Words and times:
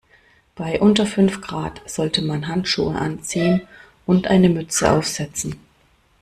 Bei 0.55 0.81
unter 0.81 1.05
fünf 1.05 1.41
Grad 1.41 1.83
sollte 1.87 2.23
man 2.23 2.47
Handschuhe 2.47 2.95
anziehen 2.95 3.67
und 4.07 4.25
eine 4.25 4.49
Mütze 4.49 4.89
aufsetzen. 4.91 5.59